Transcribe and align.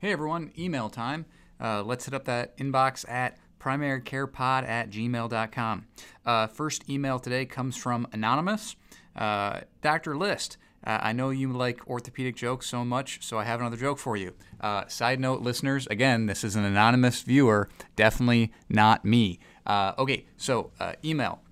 Hey 0.00 0.12
everyone, 0.12 0.50
email 0.58 0.88
time. 0.88 1.26
Uh, 1.60 1.82
let's 1.82 2.06
hit 2.06 2.14
up 2.14 2.24
that 2.24 2.56
inbox 2.56 3.06
at 3.06 3.36
primarycarepod 3.58 4.66
at 4.66 4.88
gmail.com. 4.88 5.86
Uh, 6.24 6.46
first 6.46 6.88
email 6.88 7.18
today 7.18 7.44
comes 7.44 7.76
from 7.76 8.06
Anonymous. 8.10 8.76
Uh, 9.14 9.60
Dr. 9.82 10.16
List, 10.16 10.56
uh, 10.86 11.00
I 11.02 11.12
know 11.12 11.28
you 11.28 11.52
like 11.52 11.86
orthopedic 11.86 12.34
jokes 12.34 12.66
so 12.66 12.82
much, 12.82 13.22
so 13.22 13.36
I 13.36 13.44
have 13.44 13.60
another 13.60 13.76
joke 13.76 13.98
for 13.98 14.16
you. 14.16 14.32
Uh, 14.58 14.86
side 14.86 15.20
note, 15.20 15.42
listeners, 15.42 15.86
again, 15.88 16.24
this 16.24 16.44
is 16.44 16.56
an 16.56 16.64
anonymous 16.64 17.20
viewer, 17.20 17.68
definitely 17.94 18.52
not 18.70 19.04
me. 19.04 19.38
Uh, 19.66 19.92
okay, 19.98 20.24
so 20.38 20.70
email 21.04 21.42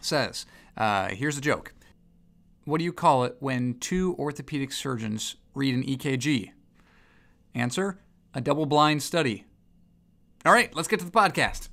says, 0.00 0.44
here's 0.76 1.38
a 1.38 1.40
joke. 1.40 1.72
What 2.64 2.78
do 2.78 2.84
you 2.84 2.92
call 2.92 3.22
it 3.22 3.36
when 3.38 3.78
two 3.78 4.16
orthopedic 4.18 4.72
surgeons 4.72 5.36
read 5.54 5.72
an 5.72 5.84
EKG? 5.84 6.50
Answer 7.54 7.98
a 8.34 8.40
double 8.40 8.66
blind 8.66 9.02
study. 9.02 9.44
All 10.46 10.52
right, 10.52 10.74
let's 10.74 10.88
get 10.88 11.00
to 11.00 11.04
the 11.04 11.10
podcast. 11.10 11.68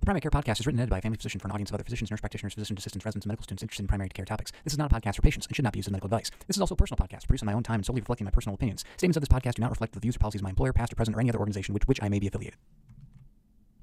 The 0.00 0.04
Primary 0.04 0.20
Care 0.20 0.30
Podcast 0.30 0.60
is 0.60 0.66
written 0.66 0.80
and 0.80 0.82
edited 0.82 0.90
by 0.90 0.98
a 0.98 1.00
family 1.02 1.16
physician 1.16 1.40
for 1.40 1.48
an 1.48 1.52
audience 1.52 1.70
of 1.70 1.74
other 1.74 1.84
physicians, 1.84 2.10
nurse 2.10 2.20
practitioners, 2.20 2.54
physician 2.54 2.76
assistants, 2.78 3.04
residents, 3.04 3.26
and 3.26 3.30
medical 3.30 3.44
students 3.44 3.62
interested 3.62 3.82
in 3.84 3.88
primary 3.88 4.08
care 4.08 4.24
topics. 4.24 4.52
This 4.64 4.72
is 4.72 4.78
not 4.78 4.90
a 4.90 4.94
podcast 4.94 5.16
for 5.16 5.22
patients 5.22 5.46
and 5.46 5.54
should 5.54 5.62
not 5.62 5.72
be 5.72 5.78
used 5.78 5.88
as 5.88 5.92
medical 5.92 6.06
advice. 6.06 6.30
This 6.46 6.56
is 6.56 6.60
also 6.60 6.74
a 6.74 6.76
personal 6.76 6.98
podcast 6.98 7.26
produced 7.26 7.42
on 7.42 7.46
my 7.46 7.52
own 7.52 7.62
time 7.62 7.76
and 7.76 7.86
solely 7.86 8.00
reflecting 8.00 8.24
my 8.24 8.30
personal 8.30 8.54
opinions. 8.54 8.84
Statements 8.96 9.16
of 9.16 9.20
this 9.22 9.28
podcast 9.28 9.54
do 9.54 9.62
not 9.62 9.70
reflect 9.70 9.92
the 9.92 10.00
views 10.00 10.16
or 10.16 10.18
policies 10.18 10.40
of 10.40 10.44
my 10.44 10.50
employer, 10.50 10.72
past 10.72 10.92
or 10.92 10.96
present, 10.96 11.16
or 11.16 11.20
any 11.20 11.28
other 11.28 11.38
organization 11.38 11.74
with 11.74 11.86
which 11.86 12.02
I 12.02 12.08
may 12.08 12.18
be 12.18 12.26
affiliated. 12.26 12.58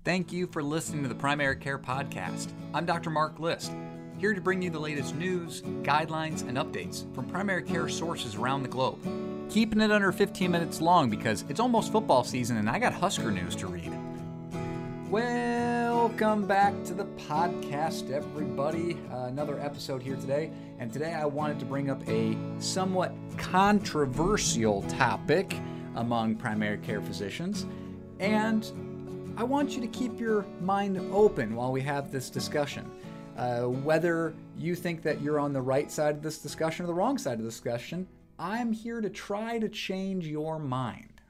Thank 0.04 0.32
you 0.32 0.48
for 0.48 0.62
listening 0.62 1.04
to 1.04 1.10
the 1.10 1.16
Primary 1.16 1.56
Care 1.56 1.80
Podcast. 1.80 2.52
I'm 2.74 2.86
Dr. 2.86 3.10
Mark 3.10 3.40
List, 3.40 3.72
here 4.18 4.34
to 4.34 4.42
bring 4.42 4.62
you 4.62 4.70
the 4.70 4.80
latest 4.80 5.16
news, 5.16 5.62
guidelines, 5.84 6.48
and 6.48 6.58
updates 6.58 7.14
from 7.16 7.28
primary 7.28 7.64
care 7.64 7.90
sources 7.90 8.36
around 8.36 8.64
the 8.64 8.70
globe 8.70 9.00
keeping 9.50 9.82
it 9.82 9.92
under 9.92 10.12
15 10.12 10.52
minutes 10.52 10.82
long 10.82 11.10
because 11.10 11.46
it's 11.50 11.60
almost 11.60 11.92
football 11.92 12.24
season 12.24 12.58
and 12.58 12.70
I 12.70 12.80
got 12.80 12.94
Husker 12.94 13.32
news 13.32 13.56
to 13.58 13.68
read. 13.68 13.92
Welcome 15.10 16.46
back 16.46 16.74
to 16.86 16.94
the 16.94 17.06
podcast, 17.06 18.12
everybody. 18.12 18.98
Uh, 19.12 19.26
another 19.26 19.60
episode 19.60 20.02
here 20.02 20.16
today. 20.16 20.52
And 20.80 20.92
today 20.92 21.14
I 21.14 21.26
wanted 21.26 21.60
to 21.60 21.66
bring 21.66 21.90
up 21.90 22.06
a 22.08 22.36
somewhat 22.60 23.14
controversial 23.38 24.82
topic 24.84 25.58
among 25.96 26.36
primary 26.36 26.78
care 26.80 27.02
physicians. 27.02 27.66
And 28.20 29.34
I 29.38 29.44
want 29.44 29.72
you 29.72 29.82
to 29.82 29.88
keep 29.88 30.20
your 30.20 30.46
mind 30.62 30.98
open 31.14 31.56
while 31.56 31.72
we 31.72 31.82
have 31.82 32.12
this 32.12 32.30
discussion. 32.30 32.90
Uh, 33.38 33.64
whether 33.64 34.34
you 34.58 34.76
think 34.76 35.02
that 35.04 35.22
you're 35.22 35.40
on 35.40 35.54
the 35.54 35.62
right 35.62 35.92
side 35.92 36.16
of 36.16 36.22
this 36.22 36.40
discussion 36.40 36.86
or 36.86 36.88
the 36.88 36.94
wrong 36.94 37.18
side 37.18 37.34
of 37.34 37.44
the 37.44 37.50
discussion, 37.50 38.08
I'm 38.38 38.74
here 38.74 39.02
to 39.02 39.10
try 39.10 39.60
to 39.60 39.70
change 39.70 40.28
your 40.28 40.60
mind. 40.60 41.22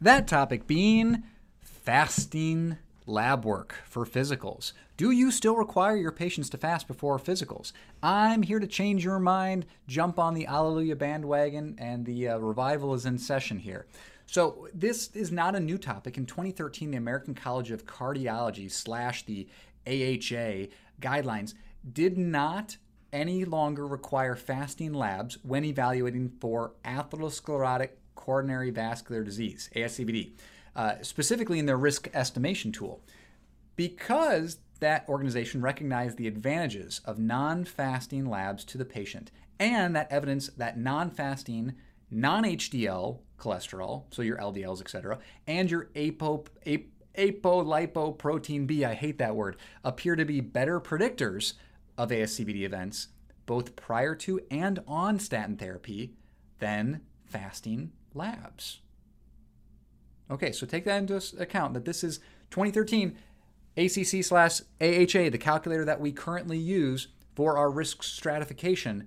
That 0.00 0.28
topic 0.28 0.66
being 0.66 1.24
fasting 1.60 2.78
lab 3.06 3.44
work 3.44 3.76
for 3.84 4.04
physicals. 4.04 4.72
Do 4.96 5.10
you 5.10 5.30
still 5.30 5.56
require 5.56 5.96
your 5.96 6.12
patients 6.12 6.50
to 6.50 6.58
fast 6.58 6.86
before 6.86 7.18
physicals? 7.18 7.72
I'm 8.02 8.42
here 8.42 8.58
to 8.58 8.66
change 8.66 9.04
your 9.04 9.18
mind. 9.18 9.64
Jump 9.86 10.18
on 10.18 10.34
the 10.34 10.46
Alleluia 10.46 10.96
bandwagon, 10.96 11.76
and 11.78 12.04
the 12.04 12.28
uh, 12.28 12.38
revival 12.38 12.94
is 12.94 13.06
in 13.06 13.18
session 13.18 13.58
here. 13.58 13.86
So, 14.26 14.68
this 14.74 15.08
is 15.14 15.32
not 15.32 15.56
a 15.56 15.60
new 15.60 15.78
topic. 15.78 16.18
In 16.18 16.26
2013, 16.26 16.90
the 16.90 16.98
American 16.98 17.34
College 17.34 17.70
of 17.70 17.86
Cardiology 17.86 18.70
slash 18.70 19.24
the 19.24 19.48
AHA 19.86 20.68
guidelines 21.00 21.54
did 21.90 22.18
not 22.18 22.76
any 23.12 23.44
longer 23.44 23.86
require 23.86 24.36
fasting 24.36 24.92
labs 24.92 25.38
when 25.42 25.64
evaluating 25.64 26.30
for 26.40 26.72
atherosclerotic 26.84 27.90
coronary 28.14 28.70
vascular 28.70 29.22
disease, 29.22 29.70
ASCVD, 29.74 30.32
uh, 30.76 30.94
specifically 31.02 31.58
in 31.58 31.66
their 31.66 31.76
risk 31.76 32.08
estimation 32.14 32.72
tool, 32.72 33.00
because 33.76 34.58
that 34.80 35.08
organization 35.08 35.60
recognized 35.60 36.16
the 36.16 36.26
advantages 36.26 37.00
of 37.04 37.18
non 37.18 37.64
fasting 37.64 38.26
labs 38.26 38.64
to 38.64 38.78
the 38.78 38.84
patient 38.84 39.30
and 39.58 39.96
that 39.96 40.10
evidence 40.10 40.48
that 40.56 40.78
non 40.78 41.10
fasting, 41.10 41.74
non 42.10 42.44
HDL 42.44 43.18
cholesterol, 43.38 44.04
so 44.10 44.22
your 44.22 44.36
LDLs, 44.38 44.80
et 44.80 44.90
cetera, 44.90 45.18
and 45.46 45.70
your 45.70 45.90
apo, 45.96 46.44
ap, 46.66 46.82
apolipoprotein 47.16 48.66
B, 48.66 48.84
I 48.84 48.94
hate 48.94 49.18
that 49.18 49.34
word, 49.36 49.56
appear 49.84 50.16
to 50.16 50.24
be 50.24 50.40
better 50.40 50.80
predictors 50.80 51.54
of 51.98 52.08
ASCVD 52.10 52.62
events, 52.62 53.08
both 53.44 53.76
prior 53.76 54.14
to 54.14 54.40
and 54.50 54.78
on 54.86 55.18
statin 55.18 55.56
therapy, 55.56 56.14
than 56.60 57.02
fasting 57.26 57.92
labs. 58.14 58.80
Okay, 60.30 60.52
so 60.52 60.66
take 60.66 60.84
that 60.84 60.98
into 60.98 61.22
account 61.38 61.74
that 61.74 61.84
this 61.84 62.02
is 62.02 62.20
2013 62.50 63.16
ACC 63.76 64.24
slash 64.24 64.60
AHA, 64.80 65.30
the 65.30 65.38
calculator 65.38 65.84
that 65.84 66.00
we 66.00 66.12
currently 66.12 66.58
use 66.58 67.08
for 67.34 67.56
our 67.56 67.70
risk 67.70 68.02
stratification, 68.02 69.06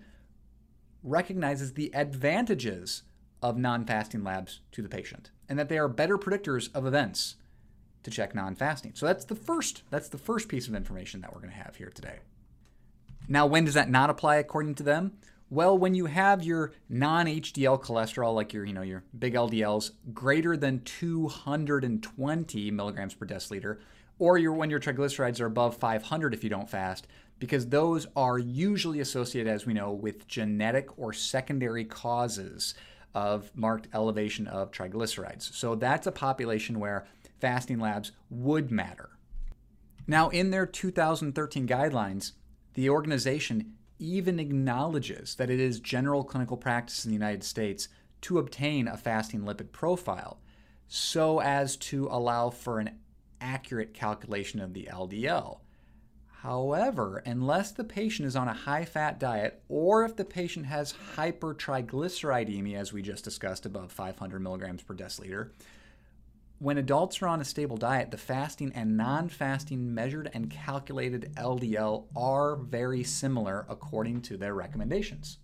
recognizes 1.04 1.74
the 1.74 1.94
advantages 1.94 3.04
of 3.42 3.58
non 3.58 3.86
fasting 3.86 4.24
labs 4.24 4.62
to 4.72 4.82
the 4.82 4.90
patient 4.90 5.32
and 5.50 5.58
that 5.58 5.68
they 5.68 5.78
are 5.78 5.88
better 5.88 6.18
predictors 6.18 6.74
of 6.74 6.86
events 6.86 7.36
to 8.04 8.12
check 8.12 8.34
non 8.34 8.56
fasting. 8.56 8.94
So 8.96 9.06
that's 9.06 9.26
the 9.26 9.36
first 9.36 9.84
that's 9.90 10.10
the 10.10 10.18
first 10.18 10.48
piece 10.48 10.68
of 10.68 10.76
information 10.76 11.22
that 11.22 11.34
we're 11.34 11.42
going 11.42 11.54
to 11.54 11.60
have 11.60 11.76
here 11.76 11.92
today. 11.94 12.20
Now, 13.28 13.46
when 13.46 13.66
does 13.66 13.76
that 13.76 13.90
not 13.90 14.10
apply 14.10 14.38
according 14.38 14.76
to 14.76 14.84
them? 14.84 15.14
Well, 15.50 15.78
when 15.78 15.96
you 15.96 16.06
have 16.06 16.44
your 16.44 16.72
non-HDL 16.88 17.84
cholesterol, 17.84 18.34
like 18.34 18.54
your, 18.54 18.64
you 18.64 18.74
know, 18.74 18.82
your 18.82 19.04
big 19.18 19.34
LDLs, 19.34 19.92
greater 20.14 20.56
than 20.56 20.82
220 20.84 22.72
milligrams 22.72 23.14
per 23.14 23.26
deciliter, 23.26 23.80
or 24.18 24.38
your 24.38 24.54
when 24.54 24.70
your 24.70 24.80
triglycerides 24.80 25.42
are 25.42 25.48
above 25.48 25.76
500 25.76 26.34
if 26.34 26.44
you 26.44 26.50
don't 26.50 26.70
fast, 26.70 27.08
because 27.38 27.68
those 27.68 28.08
are 28.16 28.38
usually 28.38 29.00
associated, 29.00 29.52
as 29.52 29.66
we 29.66 29.74
know, 29.74 29.92
with 29.92 30.28
genetic 30.28 30.98
or 30.98 31.12
secondary 31.12 31.84
causes 31.84 32.76
of 33.14 33.52
marked 33.56 33.88
elevation 33.94 34.48
of 34.48 34.72
triglycerides. 34.72 35.54
So 35.54 35.76
that's 35.76 36.08
a 36.08 36.12
population 36.12 36.80
where 36.80 37.08
fasting 37.40 37.80
labs 37.80 38.12
would 38.30 38.72
matter. 38.72 39.10
Now, 40.08 40.30
in 40.30 40.52
their 40.52 40.66
2013 40.66 41.68
guidelines, 41.68 42.34
the 42.74 42.90
organization 42.90 43.74
even 44.00 44.40
acknowledges 44.40 45.36
that 45.36 45.50
it 45.50 45.60
is 45.60 45.80
general 45.80 46.24
clinical 46.24 46.58
practice 46.58 47.06
in 47.06 47.12
the 47.12 47.16
United 47.16 47.44
States 47.44 47.88
to 48.22 48.40
obtain 48.40 48.88
a 48.88 48.98
fasting 48.98 49.42
lipid 49.42 49.72
profile 49.72 50.40
so 50.88 51.40
as 51.40 51.78
to 51.78 52.08
allow 52.12 52.50
for 52.50 52.80
an 52.80 52.90
accurate 53.40 53.94
calculation 53.94 54.60
of 54.60 54.74
the 54.74 54.90
LDL. 54.92 55.60
However, 56.42 57.22
unless 57.26 57.72
the 57.72 57.84
patient 57.84 58.26
is 58.28 58.36
on 58.36 58.48
a 58.48 58.54
high 58.54 58.86
fat 58.86 59.20
diet 59.20 59.62
or 59.70 60.04
if 60.04 60.16
the 60.16 60.26
patient 60.26 60.66
has 60.66 60.96
hypertriglyceridemia, 61.16 62.76
as 62.76 62.92
we 62.92 63.04
just 63.04 63.24
discussed, 63.24 63.68
above 63.68 63.92
500 63.92 64.40
milligrams 64.40 64.82
per 64.82 64.96
deciliter, 64.96 65.52
when 66.62 66.78
adults 66.78 67.24
are 67.24 67.28
on 67.28 67.42
a 67.42 67.44
stable 67.44 67.76
diet, 67.76 68.12
the 68.12 68.18
fasting 68.18 68.72
and 68.76 68.96
non 68.96 69.30
fasting 69.30 69.96
measured 69.96 70.30
and 70.32 70.52
calculated 70.52 71.34
LDL 71.36 72.06
are 72.16 72.56
very 72.56 73.04
similar 73.04 73.66
according 73.68 74.22
to 74.22 74.38
their 74.38 74.54
recommendations. 74.54 75.40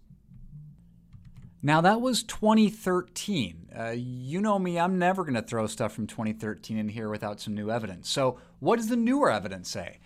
Now, 1.64 1.82
that 1.82 2.02
was 2.02 2.22
2013. 2.22 3.70
Uh, 3.76 3.96
you 3.98 4.40
know 4.40 4.60
me, 4.60 4.80
I'm 4.80 5.00
never 5.00 5.24
going 5.24 5.34
to 5.34 5.42
throw 5.42 5.66
stuff 5.66 5.92
from 5.92 6.06
2013 6.06 6.78
in 6.78 6.90
here 6.90 7.10
without 7.10 7.40
some 7.40 7.56
new 7.56 7.72
evidence. 7.72 8.08
So, 8.10 8.38
what 8.60 8.76
does 8.76 8.90
the 8.90 8.96
newer 8.96 9.32
evidence 9.32 9.72
say? 9.72 9.98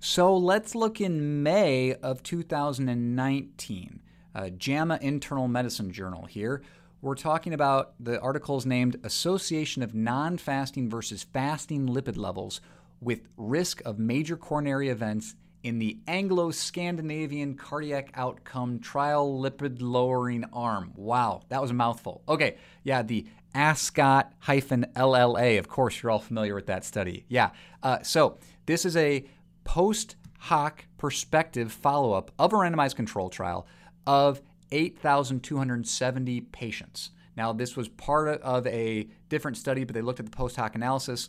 So, 0.00 0.36
let's 0.36 0.74
look 0.74 1.00
in 1.00 1.44
May 1.44 1.94
of 1.94 2.24
2019. 2.24 4.02
Uh, 4.34 4.48
JAMA 4.48 4.98
Internal 5.00 5.46
Medicine 5.46 5.92
Journal 5.92 6.24
here 6.24 6.62
we're 7.02 7.14
talking 7.14 7.54
about 7.54 7.94
the 7.98 8.20
articles 8.20 8.66
named 8.66 9.00
Association 9.04 9.82
of 9.82 9.94
Non 9.94 10.36
Fasting 10.36 10.90
versus 10.90 11.22
Fasting 11.22 11.88
Lipid 11.88 12.16
Levels 12.16 12.60
with 13.00 13.20
Risk 13.36 13.80
of 13.86 13.98
Major 13.98 14.36
Coronary 14.36 14.90
Events 14.90 15.34
in 15.62 15.78
the 15.78 15.98
Anglo 16.06 16.50
Scandinavian 16.50 17.54
Cardiac 17.54 18.10
Outcome 18.14 18.80
Trial 18.80 19.40
Lipid 19.40 19.78
Lowering 19.80 20.44
Arm. 20.52 20.92
Wow, 20.94 21.42
that 21.48 21.62
was 21.62 21.70
a 21.70 21.74
mouthful. 21.74 22.22
Okay, 22.28 22.56
yeah, 22.82 23.02
the 23.02 23.26
ASCOT 23.54 24.26
LLA. 24.42 25.58
Of 25.58 25.68
course, 25.68 26.02
you're 26.02 26.10
all 26.10 26.18
familiar 26.18 26.54
with 26.54 26.66
that 26.66 26.84
study. 26.84 27.24
Yeah, 27.28 27.50
uh, 27.82 28.02
so 28.02 28.38
this 28.66 28.84
is 28.84 28.96
a 28.96 29.24
post 29.64 30.16
hoc 30.38 30.84
perspective 30.98 31.72
follow 31.72 32.12
up 32.12 32.30
of 32.38 32.52
a 32.52 32.56
randomized 32.56 32.96
control 32.96 33.30
trial 33.30 33.66
of 34.06 34.40
8,270 34.72 36.40
patients. 36.42 37.10
Now, 37.36 37.52
this 37.52 37.76
was 37.76 37.88
part 37.88 38.40
of 38.42 38.66
a 38.66 39.08
different 39.28 39.56
study, 39.56 39.84
but 39.84 39.94
they 39.94 40.02
looked 40.02 40.20
at 40.20 40.26
the 40.26 40.36
post 40.36 40.56
hoc 40.56 40.74
analysis, 40.74 41.28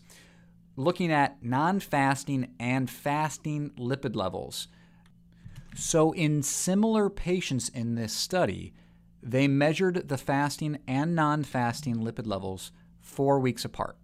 looking 0.75 1.11
at 1.11 1.43
non 1.43 1.79
fasting 1.79 2.53
and 2.59 2.89
fasting 2.89 3.71
lipid 3.77 4.15
levels. 4.15 4.67
So, 5.75 6.11
in 6.11 6.43
similar 6.43 7.09
patients 7.09 7.69
in 7.69 7.95
this 7.95 8.13
study, 8.13 8.73
They 9.23 9.47
measured 9.47 10.07
the 10.09 10.17
fasting 10.17 10.79
and 10.87 11.15
non 11.15 11.43
fasting 11.43 11.97
lipid 11.97 12.25
levels 12.25 12.71
four 12.99 13.39
weeks 13.39 13.63
apart. 13.65 13.97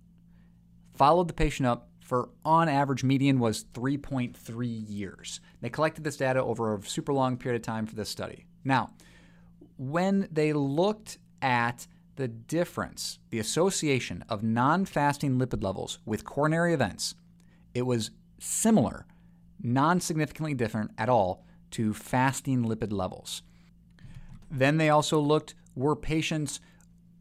Followed 0.94 1.28
the 1.28 1.34
patient 1.34 1.68
up 1.68 1.90
for, 2.02 2.30
on 2.46 2.70
average, 2.70 3.04
median 3.04 3.40
was 3.40 3.66
3.3 3.74 4.86
years. 4.88 5.40
They 5.62 5.70
collected 5.70 6.04
this 6.04 6.18
data 6.18 6.42
over 6.42 6.74
a 6.74 6.82
super 6.84 7.14
long 7.14 7.38
period 7.38 7.62
of 7.62 7.66
time 7.66 7.86
for 7.86 7.96
this 7.96 8.10
study. 8.10 8.46
Now, 8.64 8.92
when 9.78 10.28
they 10.32 10.54
looked 10.54 11.18
at 11.42 11.88
the 12.16 12.28
difference, 12.28 13.20
the 13.30 13.40
association 13.40 14.24
of 14.28 14.44
non 14.44 14.86
fasting 14.86 15.38
lipid 15.38 15.64
levels 15.64 16.00
with 16.06 16.26
coronary 16.26 16.74
events, 16.74 17.16
it 17.74 17.84
was 17.84 18.12
similar, 18.40 19.06
non 19.62 20.00
significantly 20.00 20.54
different 20.54 20.92
at 20.98 21.10
all, 21.10 21.46
to 21.72 21.94
fasting 21.94 22.66
lipid 22.66 22.92
levels. 22.92 23.44
Then 24.50 24.78
they 24.78 24.90
also 24.90 25.20
looked 25.20 25.56
were 25.76 25.96
patients 25.96 26.60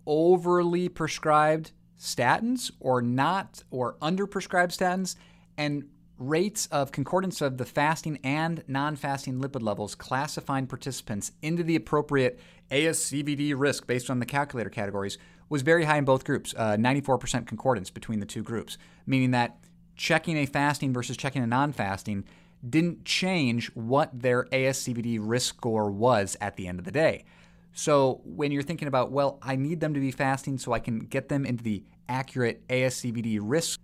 overly 0.07 0.89
prescribed 0.89 1.73
statins 1.99 2.71
or 2.81 3.03
not, 3.03 3.63
or 3.71 3.97
underprescribed 4.01 4.77
statins, 4.77 5.17
and 5.59 5.85
rates 6.19 6.67
of 6.67 6.93
concordance 6.93 7.41
of 7.41 7.59
the 7.59 7.65
fasting 7.65 8.19
and 8.25 8.65
non 8.67 8.97
fasting 8.97 9.41
lipid 9.41 9.63
levels 9.63 9.95
classifying 9.95 10.67
participants 10.67 11.33
into 11.43 11.63
the 11.63 11.77
appropriate 11.77 12.41
ASCVD 12.71 13.55
risk 13.57 13.87
based 13.87 14.11
on 14.11 14.19
the 14.19 14.27
calculator 14.27 14.71
categories 14.71 15.19
was 15.49 15.63
very 15.63 15.85
high 15.85 15.99
in 15.99 16.05
both 16.05 16.25
groups, 16.25 16.55
uh, 16.57 16.77
94% 16.77 17.47
concordance 17.47 17.91
between 17.91 18.19
the 18.19 18.27
two 18.27 18.43
groups, 18.43 18.79
meaning 19.07 19.31
that 19.31 19.59
checking 19.95 20.37
a 20.37 20.47
fasting 20.47 20.93
versus 20.93 21.17
checking 21.17 21.43
a 21.43 21.47
non 21.47 21.73
fasting 21.73 22.25
didn't 22.69 23.05
change 23.05 23.69
what 23.75 24.11
their 24.13 24.45
ASCVD 24.47 25.19
risk 25.21 25.57
score 25.57 25.91
was 25.91 26.37
at 26.41 26.57
the 26.57 26.67
end 26.67 26.79
of 26.79 26.85
the 26.85 26.91
day. 26.91 27.25
So 27.73 28.23
when 28.25 28.51
you're 28.51 28.63
thinking 28.63 28.89
about, 28.89 29.13
well, 29.13 29.39
I 29.43 29.55
need 29.57 29.81
them 29.81 29.93
to 29.95 30.01
be 30.01 30.11
fasting 30.11 30.57
so 30.57 30.73
I 30.73 30.79
can 30.79 31.01
get 31.01 31.29
them 31.29 31.45
into 31.45 31.63
the 31.63 31.85
accurate 32.09 32.67
ASCVD 32.69 33.39
risk 33.43 33.79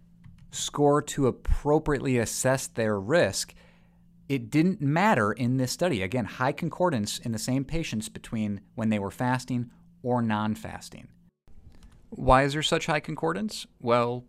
score 0.52 1.02
to 1.02 1.26
appropriately 1.26 2.18
assess 2.18 2.66
their 2.66 2.98
risk, 3.00 3.54
it 4.28 4.50
didn't 4.50 4.80
matter 4.80 5.32
in 5.32 5.56
this 5.56 5.72
study. 5.72 6.02
Again, 6.02 6.24
high 6.24 6.52
concordance 6.52 7.18
in 7.18 7.32
the 7.32 7.38
same 7.38 7.64
patients 7.64 8.08
between 8.08 8.60
when 8.74 8.88
they 8.88 8.98
were 8.98 9.10
fasting 9.10 9.70
or 10.02 10.22
non 10.22 10.54
fasting. 10.54 11.08
Why 12.10 12.44
is 12.44 12.52
there 12.52 12.62
such 12.62 12.86
high 12.86 13.00
concordance? 13.00 13.66
Well, 13.80 14.24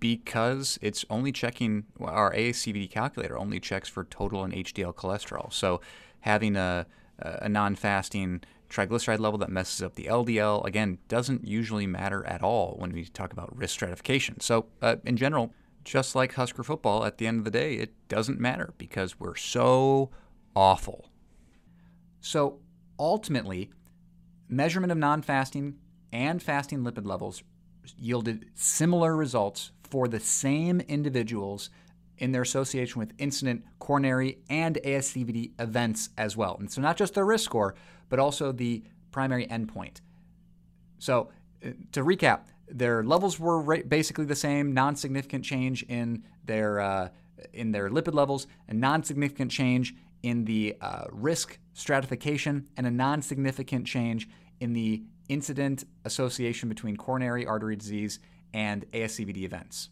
because 0.00 0.78
it's 0.82 1.04
only 1.08 1.30
checking 1.30 1.84
our 2.00 2.34
ASCVD 2.34 2.90
calculator 2.90 3.38
only 3.38 3.60
checks 3.60 3.88
for 3.88 4.02
total 4.04 4.42
and 4.42 4.52
HDL 4.52 4.94
cholesterol. 4.94 5.52
So 5.52 5.80
having 6.22 6.56
a, 6.56 6.86
a 7.20 7.48
non-fasting 7.48 8.42
triglyceride 8.72 9.20
level 9.20 9.38
that 9.38 9.50
messes 9.50 9.82
up 9.82 9.94
the 9.94 10.06
LDL 10.06 10.64
again 10.64 10.98
doesn't 11.08 11.46
usually 11.46 11.86
matter 11.86 12.24
at 12.26 12.42
all 12.42 12.76
when 12.78 12.92
we 12.92 13.04
talk 13.04 13.32
about 13.32 13.54
risk 13.56 13.74
stratification. 13.74 14.40
So 14.40 14.66
uh, 14.80 14.96
in 15.04 15.16
general, 15.16 15.52
just 15.84 16.14
like 16.14 16.34
Husker 16.34 16.62
football, 16.62 17.04
at 17.04 17.18
the 17.18 17.26
end 17.26 17.38
of 17.38 17.44
the 17.44 17.50
day, 17.50 17.74
it 17.74 17.92
doesn't 18.08 18.40
matter 18.40 18.72
because 18.78 19.18
we're 19.18 19.36
so 19.36 20.10
awful. 20.54 21.08
So 22.20 22.60
ultimately, 22.98 23.70
measurement 24.48 24.92
of 24.92 24.98
non-fasting 24.98 25.76
and 26.12 26.42
fasting 26.42 26.80
lipid 26.80 27.06
levels 27.06 27.42
yielded 27.98 28.46
similar 28.54 29.16
results 29.16 29.72
for 29.82 30.06
the 30.06 30.20
same 30.20 30.80
individuals 30.82 31.68
in 32.18 32.32
their 32.32 32.42
association 32.42 33.00
with 33.00 33.12
incident 33.18 33.64
coronary 33.82 34.38
and 34.48 34.78
ASCVD 34.84 35.50
events 35.58 36.10
as 36.16 36.36
well. 36.36 36.56
And 36.60 36.70
so, 36.70 36.80
not 36.80 36.96
just 36.96 37.14
the 37.14 37.24
risk 37.24 37.44
score, 37.44 37.74
but 38.08 38.20
also 38.20 38.52
the 38.52 38.84
primary 39.10 39.44
endpoint. 39.48 40.00
So, 40.98 41.30
uh, 41.66 41.70
to 41.90 42.04
recap, 42.04 42.42
their 42.68 43.02
levels 43.02 43.40
were 43.40 43.82
basically 43.82 44.24
the 44.24 44.36
same, 44.36 44.72
non-significant 44.72 45.44
change 45.44 45.82
in 45.82 46.22
their 46.44 46.78
uh, 46.78 47.08
in 47.52 47.72
their 47.72 47.90
lipid 47.90 48.14
levels, 48.14 48.46
a 48.68 48.74
non-significant 48.74 49.50
change 49.50 49.96
in 50.22 50.44
the 50.44 50.76
uh, 50.80 51.06
risk 51.10 51.58
stratification, 51.72 52.68
and 52.76 52.86
a 52.86 52.90
non-significant 52.90 53.84
change 53.84 54.28
in 54.60 54.74
the 54.74 55.02
incident 55.28 55.82
association 56.04 56.68
between 56.68 56.96
coronary 56.96 57.44
artery 57.44 57.74
disease 57.74 58.20
and 58.54 58.88
ASCVD 58.92 59.42
events. 59.42 59.88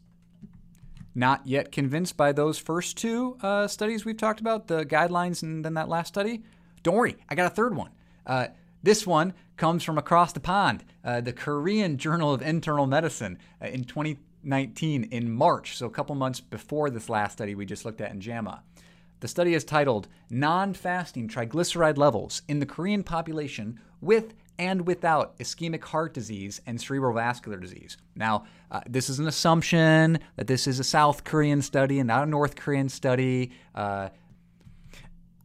Not 1.15 1.47
yet 1.47 1.73
convinced 1.73 2.17
by 2.17 2.33
those 2.33 2.59
first 2.59 2.97
two 2.97 3.37
uh, 3.43 3.67
studies 3.67 4.05
we've 4.05 4.17
talked 4.17 4.41
about, 4.41 4.69
the 4.69 4.85
guidelines 4.85 5.43
and 5.43 5.65
then 5.65 5.75
that 5.75 5.89
last 5.89 6.09
study? 6.09 6.43
Don't 6.83 6.95
worry, 6.95 7.17
I 7.29 7.35
got 7.35 7.51
a 7.51 7.55
third 7.55 7.77
one. 7.77 7.91
Uh, 8.27 8.49
this 8.83 9.07
one 9.07 9.35
comes 9.57 9.85
from 9.85 9.99
across 9.99 10.33
the 10.33 10.41
pond, 10.41 10.85
uh, 11.05 11.21
the 11.21 11.33
Korean 11.33 11.99
Journal 11.99 12.33
of 12.33 12.43
Internal 12.43 12.87
Medicine 12.87 13.39
uh, 13.63 13.67
in 13.67 13.85
2019 13.85 15.05
in 15.05 15.31
March, 15.31 15.77
so 15.77 15.87
a 15.87 15.91
couple 15.91 16.15
months 16.15 16.41
before 16.41 16.89
this 16.89 17.09
last 17.09 17.33
study 17.33 17.55
we 17.55 17.67
just 17.67 17.85
looked 17.85 18.01
at 18.01 18.13
in 18.13 18.21
JAMA. 18.21 18.63
The 19.21 19.29
study 19.29 19.53
is 19.53 19.65
titled 19.65 20.09
Non 20.31 20.73
Fasting 20.73 21.29
Triglyceride 21.29 21.99
Levels 21.99 22.41
in 22.49 22.59
the 22.59 22.67
Korean 22.67 23.03
Population 23.03 23.79
with 24.01 24.33
and 24.61 24.87
without 24.87 25.39
ischemic 25.39 25.83
heart 25.83 26.13
disease 26.13 26.61
and 26.67 26.79
cerebrovascular 26.79 27.59
disease. 27.59 27.97
Now, 28.15 28.45
uh, 28.71 28.83
this 28.87 29.09
is 29.09 29.19
an 29.19 29.27
assumption 29.27 30.19
that 30.37 30.47
this 30.47 30.67
is 30.67 30.79
a 30.79 30.85
South 30.85 31.25
Korean 31.25 31.63
study 31.63 31.99
and 31.99 32.07
not 32.07 32.25
a 32.25 32.27
North 32.27 32.57
Korean 32.57 32.91
study. 32.91 33.53
Uh, 33.75 34.11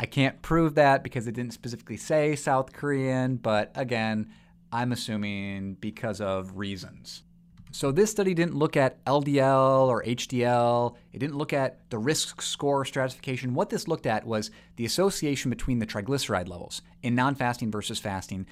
I 0.01 0.05
can't 0.05 0.41
prove 0.41 0.75
that 0.75 1.01
because 1.01 1.27
it 1.27 1.31
didn't 1.31 1.53
specifically 1.53 1.95
say 1.95 2.35
South 2.35 2.73
Korean, 2.73 3.37
but 3.37 3.71
again, 3.73 4.33
I'm 4.73 4.91
assuming 4.91 5.75
because 5.75 6.19
of 6.19 6.57
reasons. 6.57 7.23
So, 7.71 7.91
this 7.91 8.09
study 8.09 8.33
didn't 8.33 8.55
look 8.55 8.77
at 8.77 9.03
LDL 9.03 9.87
or 9.87 10.01
HDL. 10.03 10.95
It 11.11 11.19
didn't 11.19 11.37
look 11.37 11.51
at 11.51 11.89
the 11.89 11.97
risk 11.97 12.41
score 12.41 12.85
stratification. 12.85 13.53
What 13.53 13.69
this 13.69 13.87
looked 13.87 14.05
at 14.05 14.25
was 14.25 14.49
the 14.77 14.85
association 14.85 15.49
between 15.49 15.79
the 15.79 15.85
triglyceride 15.85 16.47
levels 16.47 16.81
in 17.03 17.15
non 17.15 17.35
fasting 17.35 17.71
versus 17.71 17.99
fasting 17.99 18.45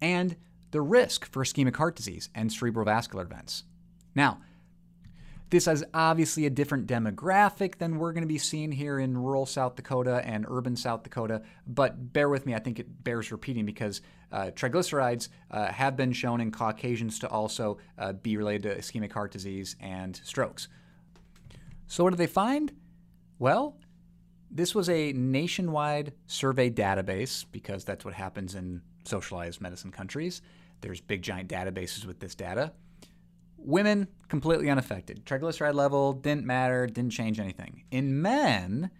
and 0.00 0.36
the 0.70 0.80
risk 0.80 1.26
for 1.26 1.44
ischemic 1.44 1.76
heart 1.76 1.96
disease 1.96 2.28
and 2.34 2.50
cerebrovascular 2.50 3.22
events. 3.22 3.64
Now, 4.14 4.40
this 5.50 5.66
is 5.66 5.82
obviously 5.94 6.44
a 6.44 6.50
different 6.50 6.86
demographic 6.86 7.78
than 7.78 7.98
we're 7.98 8.12
going 8.12 8.22
to 8.22 8.28
be 8.28 8.36
seeing 8.36 8.70
here 8.70 8.98
in 8.98 9.16
rural 9.16 9.46
South 9.46 9.76
Dakota 9.76 10.20
and 10.24 10.44
urban 10.46 10.76
South 10.76 11.02
Dakota, 11.02 11.40
but 11.66 12.12
bear 12.12 12.28
with 12.28 12.44
me, 12.44 12.54
I 12.54 12.58
think 12.58 12.78
it 12.78 13.02
bears 13.02 13.32
repeating 13.32 13.64
because 13.64 14.02
uh, 14.30 14.50
triglycerides 14.54 15.28
uh, 15.50 15.72
have 15.72 15.96
been 15.96 16.12
shown 16.12 16.42
in 16.42 16.52
Caucasians 16.52 17.18
to 17.20 17.28
also 17.28 17.78
uh, 17.96 18.12
be 18.12 18.36
related 18.36 18.62
to 18.64 18.76
ischemic 18.76 19.12
heart 19.12 19.30
disease 19.30 19.74
and 19.80 20.20
strokes. 20.22 20.68
So, 21.86 22.04
what 22.04 22.10
did 22.10 22.18
they 22.18 22.26
find? 22.26 22.72
Well, 23.38 23.78
this 24.50 24.74
was 24.74 24.90
a 24.90 25.12
nationwide 25.14 26.12
survey 26.26 26.70
database 26.70 27.46
because 27.50 27.84
that's 27.84 28.04
what 28.04 28.12
happens 28.12 28.54
in 28.54 28.82
socialized 29.08 29.60
medicine 29.60 29.90
countries. 29.90 30.42
There's 30.80 31.00
big 31.00 31.22
giant 31.22 31.48
databases 31.48 32.04
with 32.04 32.20
this 32.20 32.34
data. 32.34 32.72
Women, 33.56 34.08
completely 34.28 34.70
unaffected. 34.70 35.24
Triglyceride 35.24 35.74
level 35.74 36.12
didn't 36.12 36.46
matter, 36.46 36.86
didn't 36.86 37.10
change 37.10 37.40
anything. 37.40 37.84
In 37.90 38.22
men, 38.22 38.90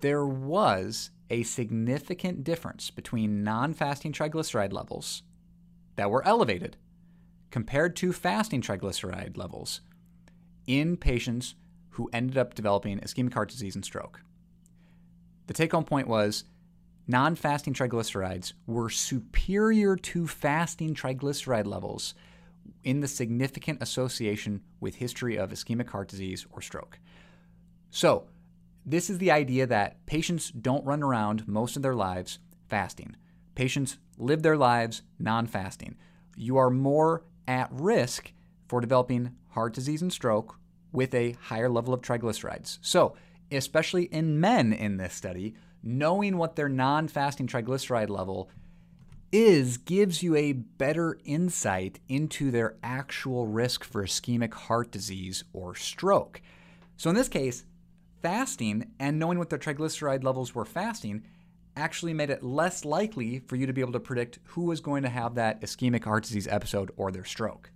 there 0.00 0.24
was 0.24 1.10
a 1.30 1.42
significant 1.42 2.44
difference 2.44 2.90
between 2.90 3.42
non 3.42 3.72
fasting 3.72 4.12
triglyceride 4.12 4.72
levels 4.72 5.22
that 5.96 6.10
were 6.10 6.24
elevated 6.26 6.76
compared 7.50 7.96
to 7.96 8.12
fasting 8.12 8.60
triglyceride 8.60 9.36
levels 9.36 9.80
in 10.66 10.96
patients 10.96 11.54
who 11.90 12.08
ended 12.12 12.38
up 12.38 12.54
developing 12.54 12.98
ischemic 13.00 13.34
heart 13.34 13.50
disease 13.50 13.74
and 13.74 13.84
stroke. 13.84 14.20
The 15.46 15.54
take 15.54 15.72
home 15.72 15.84
point 15.84 16.08
was 16.08 16.44
non 17.12 17.34
fasting 17.34 17.74
triglycerides 17.74 18.54
were 18.66 18.88
superior 18.88 19.96
to 19.96 20.26
fasting 20.26 20.94
triglyceride 20.94 21.66
levels 21.66 22.14
in 22.82 23.00
the 23.00 23.06
significant 23.06 23.82
association 23.82 24.62
with 24.80 24.94
history 24.94 25.36
of 25.36 25.50
ischemic 25.50 25.90
heart 25.90 26.08
disease 26.08 26.46
or 26.50 26.62
stroke. 26.62 26.98
So, 27.90 28.28
this 28.86 29.10
is 29.10 29.18
the 29.18 29.30
idea 29.30 29.66
that 29.66 30.04
patients 30.06 30.50
don't 30.50 30.86
run 30.86 31.02
around 31.02 31.46
most 31.46 31.76
of 31.76 31.82
their 31.82 31.94
lives 31.94 32.38
fasting. 32.68 33.14
Patients 33.54 33.98
live 34.16 34.42
their 34.42 34.56
lives 34.56 35.02
non 35.18 35.46
fasting. 35.46 35.96
You 36.34 36.56
are 36.56 36.70
more 36.70 37.24
at 37.46 37.68
risk 37.70 38.32
for 38.68 38.80
developing 38.80 39.36
heart 39.50 39.74
disease 39.74 40.00
and 40.00 40.10
stroke 40.10 40.56
with 40.92 41.14
a 41.14 41.36
higher 41.42 41.68
level 41.68 41.92
of 41.92 42.00
triglycerides. 42.00 42.78
So, 42.80 43.14
especially 43.50 44.04
in 44.04 44.40
men 44.40 44.72
in 44.72 44.96
this 44.96 45.12
study, 45.12 45.54
knowing 45.82 46.36
what 46.36 46.56
their 46.56 46.68
non 46.68 47.08
fasting 47.08 47.46
triglyceride 47.46 48.08
level 48.08 48.50
is 49.32 49.78
gives 49.78 50.22
you 50.22 50.36
a 50.36 50.52
better 50.52 51.18
insight 51.24 51.98
into 52.08 52.50
their 52.50 52.76
actual 52.82 53.46
risk 53.46 53.82
for 53.82 54.04
ischemic 54.04 54.52
heart 54.52 54.90
disease 54.90 55.44
or 55.52 55.74
stroke. 55.74 56.42
So, 56.96 57.08
in 57.08 57.16
this 57.16 57.28
case, 57.28 57.64
fasting 58.20 58.92
and 59.00 59.18
knowing 59.18 59.38
what 59.38 59.50
their 59.50 59.58
triglyceride 59.58 60.22
levels 60.22 60.54
were 60.54 60.66
fasting 60.66 61.24
actually 61.74 62.12
made 62.12 62.28
it 62.30 62.42
less 62.42 62.84
likely 62.84 63.38
for 63.40 63.56
you 63.56 63.66
to 63.66 63.72
be 63.72 63.80
able 63.80 63.92
to 63.92 64.00
predict 64.00 64.38
who 64.48 64.64
was 64.64 64.80
going 64.80 65.02
to 65.02 65.08
have 65.08 65.34
that 65.34 65.60
ischemic 65.62 66.04
heart 66.04 66.24
disease 66.24 66.46
episode 66.46 66.90
or 66.96 67.10
their 67.10 67.24
stroke. 67.24 67.70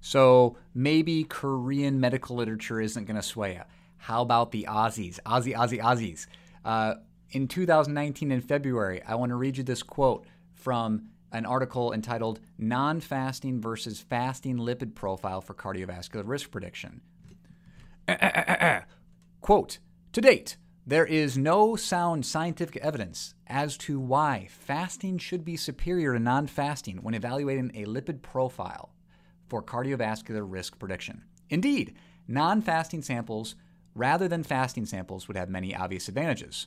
So 0.00 0.56
maybe 0.74 1.24
Korean 1.24 2.00
medical 2.00 2.36
literature 2.36 2.80
isn't 2.80 3.04
going 3.04 3.16
to 3.16 3.22
sway 3.22 3.54
you. 3.54 3.62
How 3.98 4.22
about 4.22 4.52
the 4.52 4.66
Aussies? 4.68 5.18
Aussie, 5.24 5.54
Aussie, 5.54 5.80
Aussies. 5.80 6.26
Uh, 6.64 6.94
in 7.30 7.48
2019, 7.48 8.30
in 8.30 8.40
February, 8.40 9.02
I 9.06 9.16
want 9.16 9.30
to 9.30 9.36
read 9.36 9.56
you 9.56 9.64
this 9.64 9.82
quote 9.82 10.26
from 10.52 11.08
an 11.32 11.44
article 11.44 11.92
entitled 11.92 12.40
Non 12.58 13.00
Fasting 13.00 13.60
versus 13.60 14.00
Fasting 14.00 14.56
Lipid 14.56 14.94
Profile 14.94 15.40
for 15.40 15.54
Cardiovascular 15.54 16.22
Risk 16.24 16.50
Prediction. 16.50 17.00
Quote 19.40 19.78
To 20.12 20.20
date, 20.20 20.56
there 20.86 21.06
is 21.06 21.36
no 21.36 21.76
sound 21.76 22.24
scientific 22.24 22.76
evidence 22.76 23.34
as 23.46 23.76
to 23.78 23.98
why 23.98 24.48
fasting 24.50 25.18
should 25.18 25.44
be 25.44 25.56
superior 25.56 26.12
to 26.12 26.18
non 26.20 26.46
fasting 26.46 26.98
when 26.98 27.14
evaluating 27.14 27.72
a 27.74 27.86
lipid 27.86 28.22
profile 28.22 28.94
for 29.48 29.62
cardiovascular 29.62 30.44
risk 30.46 30.78
prediction. 30.78 31.24
Indeed, 31.50 31.96
non 32.28 32.62
fasting 32.62 33.02
samples 33.02 33.54
rather 33.94 34.28
than 34.28 34.42
fasting 34.42 34.86
samples 34.86 35.28
would 35.28 35.36
have 35.36 35.48
many 35.48 35.74
obvious 35.74 36.08
advantages. 36.08 36.66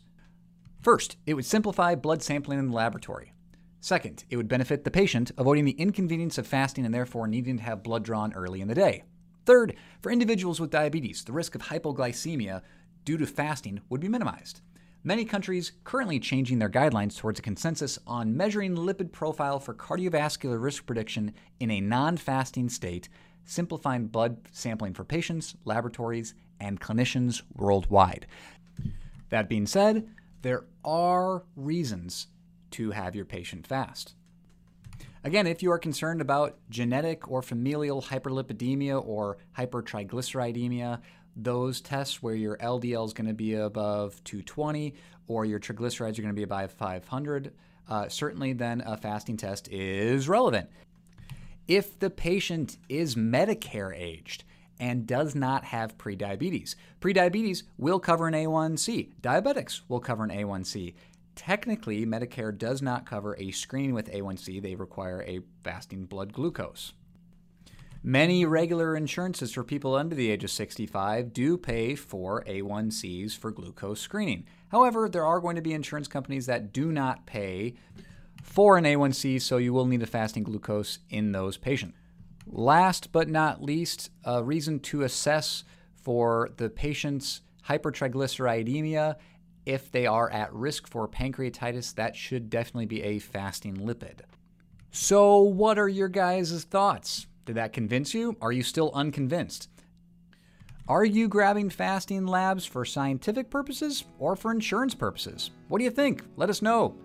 First, 0.82 1.18
it 1.26 1.34
would 1.34 1.46
simplify 1.46 1.96
blood 1.96 2.22
sampling 2.22 2.60
in 2.60 2.68
the 2.68 2.76
laboratory. 2.76 3.34
Second, 3.80 4.24
it 4.30 4.38
would 4.38 4.48
benefit 4.48 4.84
the 4.84 4.92
patient, 4.92 5.32
avoiding 5.38 5.66
the 5.66 5.80
inconvenience 5.80 6.38
of 6.38 6.48
fasting 6.48 6.86
and 6.86 6.94
therefore 6.94 7.28
needing 7.28 7.58
to 7.58 7.64
have 7.64 7.84
blood 7.84 8.04
drawn 8.04 8.34
early 8.34 8.62
in 8.62 8.68
the 8.68 8.76
day. 8.76 9.04
Third, 9.46 9.76
for 10.02 10.12
individuals 10.12 10.60
with 10.60 10.72
diabetes, 10.72 11.24
the 11.24 11.32
risk 11.32 11.56
of 11.56 11.64
hypoglycemia 11.64 12.62
due 13.06 13.18
to 13.18 13.26
fasting 13.26 13.82
would 13.90 14.02
be 14.02 14.10
minimized. 14.10 14.62
Many 15.04 15.24
countries 15.24 15.72
currently 15.86 16.20
changing 16.20 16.60
their 16.60 16.70
guidelines 16.70 17.18
towards 17.18 17.40
a 17.40 17.44
consensus 17.44 17.98
on 18.06 18.36
measuring 18.36 18.76
lipid 18.76 19.14
profile 19.14 19.60
for 19.60 19.74
cardiovascular 19.74 20.62
risk 20.62 20.86
prediction 20.86 21.34
in 21.62 21.72
a 21.72 21.80
non-fasting 21.80 22.68
state, 22.68 23.08
simplifying 23.46 24.08
blood 24.08 24.38
sampling 24.52 24.94
for 24.94 25.06
patients, 25.06 25.56
laboratories, 25.64 26.34
and 26.60 26.80
clinicians 26.80 27.42
worldwide. 27.56 28.28
That 29.30 29.50
being 29.50 29.68
said, 29.68 30.08
there 30.42 30.66
are 30.86 31.44
reasons 31.56 32.28
to 32.72 32.92
have 32.92 33.16
your 33.16 33.26
patient 33.26 33.68
fast. 33.68 34.14
Again, 35.24 35.48
if 35.48 35.62
you 35.62 35.72
are 35.72 35.80
concerned 35.80 36.22
about 36.22 36.58
genetic 36.70 37.30
or 37.30 37.42
familial 37.42 38.02
hyperlipidemia 38.02 39.06
or 39.06 39.38
hypertriglyceridemia, 39.58 41.02
those 41.36 41.82
tests 41.82 42.24
where 42.24 42.36
your 42.36 42.58
LDL 42.58 43.06
is 43.06 43.14
going 43.14 43.28
to 43.28 43.34
be 43.34 43.54
above 43.54 44.24
220 44.24 44.96
or 45.28 45.46
your 45.46 45.60
triglycerides 45.60 46.18
are 46.18 46.22
going 46.22 46.30
to 46.30 46.34
be 46.34 46.44
above 46.44 46.72
500, 46.72 47.54
uh, 47.90 48.08
certainly 48.08 48.54
then 48.54 48.82
a 48.86 48.98
fasting 48.98 49.38
test 49.38 49.68
is 49.70 50.30
relevant. 50.30 50.70
If 51.68 52.00
the 52.00 52.10
patient 52.10 52.78
is 52.88 53.16
Medicare 53.16 53.94
aged 53.96 54.46
and 54.80 55.08
does 55.08 55.36
not 55.36 55.66
have 55.66 55.98
prediabetes, 55.98 56.76
prediabetes 57.02 57.64
will 57.78 58.00
cover 58.00 58.28
an 58.28 58.34
A1C. 58.34 59.14
Diabetics 59.22 59.82
will 59.88 60.00
cover 60.00 60.24
an 60.24 60.30
A1C. 60.30 60.94
Technically, 61.36 62.06
Medicare 62.06 62.58
does 62.58 62.82
not 62.82 63.06
cover 63.06 63.36
a 63.38 63.52
screen 63.52 63.94
with 63.94 64.12
A1C, 64.12 64.62
they 64.62 64.76
require 64.76 65.24
a 65.24 65.42
fasting 65.64 66.06
blood 66.06 66.34
glucose. 66.34 66.94
Many 68.04 68.46
regular 68.46 68.96
insurances 68.96 69.52
for 69.52 69.64
people 69.64 69.96
under 69.96 70.16
the 70.16 70.32
age 70.32 70.44
of 70.44 70.50
65 70.52 71.34
do 71.34 71.58
pay 71.58 71.94
for 71.96 72.44
A1Cs 72.46 73.38
for 73.38 73.52
glucose 73.52 74.00
screening. 74.00 74.46
However, 74.70 75.10
there 75.10 75.26
are 75.26 75.42
going 75.42 75.58
to 75.58 75.62
be 75.62 75.74
insurance 75.74 76.08
companies 76.08 76.46
that 76.46 76.72
do 76.72 76.92
not 76.92 77.26
pay 77.26 77.76
for 78.42 78.78
an 78.78 78.86
A1C, 78.86 79.42
so 79.42 79.58
you 79.58 79.74
will 79.74 79.86
need 79.86 80.04
a 80.04 80.08
fasting 80.08 80.44
glucose 80.44 81.00
in 81.10 81.34
those 81.34 81.58
patients. 81.58 81.97
Last 82.50 83.12
but 83.12 83.30
not 83.30 83.62
least, 83.62 84.10
a 84.24 84.44
reason 84.44 84.80
to 84.82 85.04
assess 85.04 85.64
for 85.96 86.50
the 86.58 86.70
patient's 86.70 87.42
hypertriglyceridemia 87.68 89.16
if 89.66 89.92
they 89.92 90.08
are 90.08 90.30
at 90.30 90.54
risk 90.54 90.88
for 90.88 91.10
pancreatitis, 91.10 91.94
that 91.96 92.16
should 92.16 92.50
definitely 92.50 92.86
be 92.86 93.04
a 93.04 93.20
fasting 93.20 93.76
lipid. 93.76 94.22
So, 94.92 95.42
what 95.42 95.78
are 95.78 95.90
your 95.90 96.08
guys' 96.08 96.64
thoughts? 96.64 97.28
Did 97.46 97.56
that 97.56 97.74
convince 97.74 98.14
you? 98.14 98.38
Are 98.42 98.54
you 98.54 98.64
still 98.64 98.92
unconvinced? 98.94 99.70
Are 100.88 101.04
you 101.04 101.28
grabbing 101.28 101.70
fasting 101.70 102.26
labs 102.26 102.66
for 102.66 102.86
scientific 102.86 103.50
purposes 103.50 104.06
or 104.20 104.38
for 104.38 104.52
insurance 104.52 104.96
purposes? 104.96 105.52
What 105.68 105.80
do 105.80 105.84
you 105.84 105.92
think? 105.92 106.24
Let 106.38 106.50
us 106.50 106.62
know. 106.62 106.96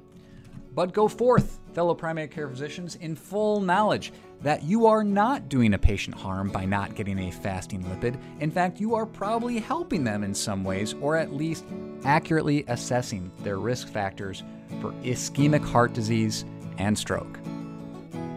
But 0.73 0.93
go 0.93 1.09
forth, 1.09 1.59
fellow 1.75 1.95
primary 1.95 2.29
care 2.29 2.49
physicians, 2.49 2.97
in 2.97 3.15
full 3.15 3.61
knowledge 3.61 4.13
that 4.43 4.63
you 4.63 4.87
are 4.87 5.05
not 5.05 5.49
doing 5.49 5.75
a 5.75 5.79
patient 5.79 6.17
harm 6.17 6.49
by 6.49 6.65
not 6.65 6.95
getting 6.95 7.19
a 7.19 7.31
fasting 7.31 7.83
lipid. 7.85 8.21
In 8.41 8.51
fact, 8.51 8.81
you 8.81 8.95
are 8.95 9.07
probably 9.07 9.59
helping 9.59 10.05
them 10.05 10.25
in 10.25 10.35
some 10.35 10.65
ways, 10.65 10.95
or 11.01 11.17
at 11.17 11.33
least 11.33 11.65
accurately 12.05 12.65
assessing 12.69 13.31
their 13.41 13.59
risk 13.59 13.89
factors 13.89 14.43
for 14.81 14.93
ischemic 15.05 15.65
heart 15.65 15.93
disease 15.93 16.45
and 16.79 16.99
stroke. 16.99 17.39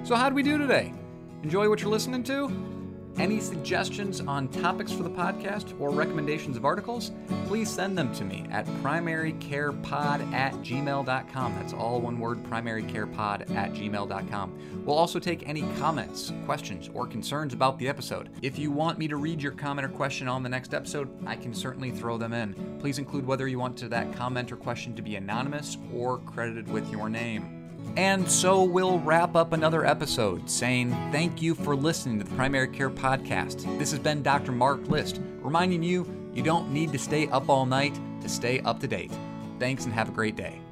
So, 0.04 0.16
how 0.16 0.30
did 0.30 0.36
we 0.36 0.44
do 0.44 0.58
today? 0.58 0.94
Enjoy 1.44 1.70
what 1.70 1.82
you're 1.82 1.90
listening 1.90 2.24
to? 2.26 2.75
Any 3.18 3.40
suggestions 3.40 4.20
on 4.20 4.50
topics 4.50 4.92
for 4.92 5.04
the 5.04 5.10
podcast 5.10 5.80
or 5.80 5.90
recommendations 5.90 6.58
of 6.58 6.66
articles, 6.66 7.12
please 7.48 7.70
send 7.70 7.98
them 7.98 8.14
to 8.16 8.26
me 8.26 8.46
at 8.52 8.66
primarycarepod 8.84 10.34
at 10.34 10.54
gmail.com. 10.56 11.56
That's 11.56 11.74
all 11.74 12.02
one 12.02 12.20
word, 12.20 12.44
primarycarepod 12.44 13.56
at 13.56 13.74
gmail.com. 13.74 14.84
We'll 14.86 14.98
also 14.98 15.20
take 15.20 15.48
any 15.48 15.62
comments, 15.80 16.34
questions, 16.46 16.90
or 16.94 17.08
concerns 17.08 17.54
about 17.54 17.80
the 17.80 17.88
episode. 17.88 18.30
If 18.42 18.60
you 18.60 18.70
want 18.70 19.00
me 19.00 19.08
to 19.08 19.16
read 19.16 19.42
your 19.42 19.54
comment 19.54 19.86
or 19.86 19.90
question 19.90 20.28
on 20.28 20.44
the 20.44 20.50
next 20.50 20.74
episode, 20.74 21.10
I 21.26 21.38
can 21.38 21.54
certainly 21.54 21.92
throw 21.92 22.18
them 22.18 22.34
in. 22.34 22.54
Please 22.82 23.00
include 23.00 23.26
whether 23.26 23.48
you 23.48 23.60
want 23.60 23.78
to 23.78 23.88
that 23.90 24.14
comment 24.14 24.52
or 24.52 24.58
question 24.58 24.94
to 24.96 25.02
be 25.02 25.16
anonymous 25.16 25.78
or 25.94 26.18
credited 26.20 26.68
with 26.68 26.92
your 26.92 27.08
name. 27.08 27.55
And 27.98 28.30
so 28.30 28.64
we'll 28.64 29.00
wrap 29.00 29.36
up 29.36 29.54
another 29.54 29.86
episode 29.86 30.50
saying 30.50 30.92
thank 31.12 31.42
you 31.42 31.56
for 31.56 31.76
listening 31.76 32.20
to 32.20 32.26
the 32.26 32.36
Primary 32.36 32.68
Care 32.68 32.90
Podcast. 32.90 33.64
This 33.80 33.92
has 33.92 34.00
been 34.00 34.22
Dr. 34.22 34.52
Mark 34.52 34.88
List, 34.88 35.22
reminding 35.40 35.84
you 35.84 36.06
you 36.34 36.44
don't 36.44 36.72
need 36.72 36.92
to 36.92 37.00
stay 37.00 37.28
up 37.30 37.50
all 37.50 37.66
night 37.66 37.98
to 38.22 38.28
stay 38.28 38.60
up 38.62 38.80
to 38.82 38.88
date. 38.88 39.12
Thanks 39.60 39.86
and 39.86 39.94
have 39.94 40.10
a 40.10 40.12
great 40.12 40.36
day. 40.36 40.65